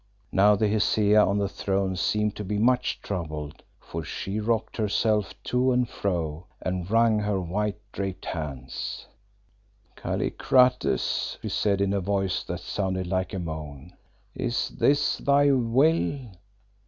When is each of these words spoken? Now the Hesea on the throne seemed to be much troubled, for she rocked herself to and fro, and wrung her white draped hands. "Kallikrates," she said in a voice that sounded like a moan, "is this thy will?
Now 0.31 0.55
the 0.55 0.67
Hesea 0.67 1.23
on 1.23 1.37
the 1.37 1.47
throne 1.47 1.95
seemed 1.95 2.35
to 2.37 2.43
be 2.43 2.57
much 2.57 3.01
troubled, 3.03 3.61
for 3.79 4.03
she 4.03 4.39
rocked 4.39 4.75
herself 4.77 5.35
to 5.43 5.71
and 5.71 5.87
fro, 5.87 6.47
and 6.59 6.89
wrung 6.89 7.19
her 7.19 7.39
white 7.39 7.77
draped 7.91 8.25
hands. 8.25 9.05
"Kallikrates," 9.95 11.37
she 11.39 11.49
said 11.49 11.81
in 11.81 11.93
a 11.93 12.01
voice 12.01 12.43
that 12.45 12.61
sounded 12.61 13.05
like 13.05 13.31
a 13.31 13.37
moan, 13.37 13.93
"is 14.33 14.69
this 14.69 15.19
thy 15.19 15.51
will? 15.51 16.17